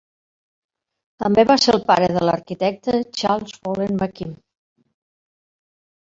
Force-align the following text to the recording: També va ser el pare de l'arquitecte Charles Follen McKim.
També 1.23 1.41
va 1.49 1.57
ser 1.65 1.75
el 1.77 1.83
pare 1.91 2.07
de 2.15 2.23
l'arquitecte 2.27 2.95
Charles 3.19 3.59
Follen 3.67 3.93
McKim. 3.99 4.33